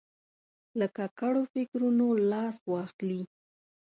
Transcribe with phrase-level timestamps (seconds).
[0.79, 3.21] له ککړو فکرونو لاس واخلي.